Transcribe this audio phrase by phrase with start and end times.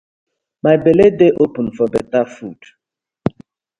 [0.63, 2.61] My belle dey open for betta food.